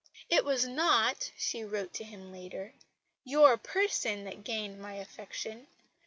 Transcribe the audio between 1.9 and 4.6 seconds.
to him later, "your person that